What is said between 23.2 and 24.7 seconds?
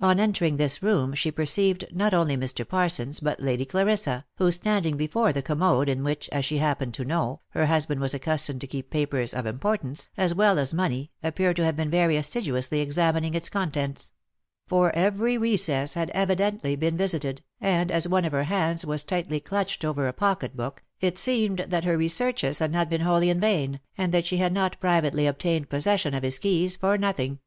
in vain, and that she had